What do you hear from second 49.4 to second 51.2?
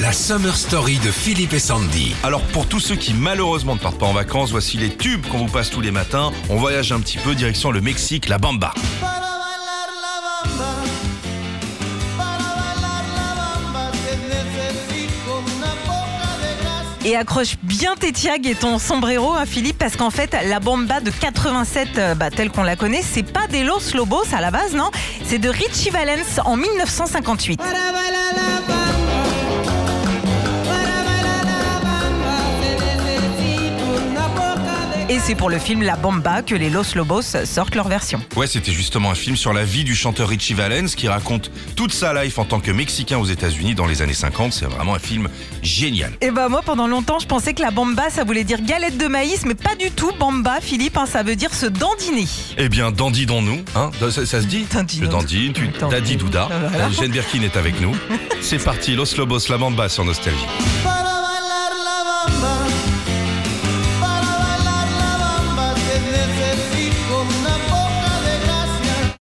mais pas du tout. Bamba, Philippe, hein,